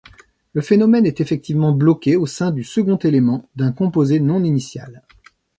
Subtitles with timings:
[0.53, 5.03] Le phénomène est effectivement bloqué au sein du second élément d'un composé non initial.